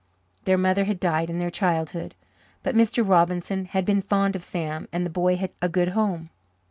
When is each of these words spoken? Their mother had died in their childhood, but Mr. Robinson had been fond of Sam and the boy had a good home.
Their 0.45 0.57
mother 0.57 0.85
had 0.85 0.99
died 0.99 1.29
in 1.29 1.37
their 1.37 1.51
childhood, 1.51 2.15
but 2.63 2.73
Mr. 2.73 3.07
Robinson 3.07 3.65
had 3.65 3.85
been 3.85 4.01
fond 4.01 4.35
of 4.35 4.41
Sam 4.43 4.87
and 4.91 5.05
the 5.05 5.11
boy 5.11 5.35
had 5.35 5.51
a 5.61 5.69
good 5.69 5.89
home. 5.89 6.31